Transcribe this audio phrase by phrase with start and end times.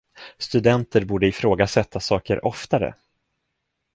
[0.37, 2.95] Studenter borde ifrågasätta saker oftare.